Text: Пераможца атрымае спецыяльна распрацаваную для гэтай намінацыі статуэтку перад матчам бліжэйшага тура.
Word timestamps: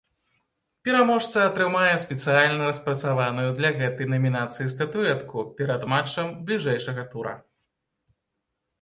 Пераможца 0.87 1.37
атрымае 1.49 1.91
спецыяльна 2.05 2.71
распрацаваную 2.71 3.45
для 3.61 3.71
гэтай 3.83 4.11
намінацыі 4.17 4.73
статуэтку 4.77 5.37
перад 5.63 5.81
матчам 5.95 6.37
бліжэйшага 6.49 7.09
тура. 7.15 7.41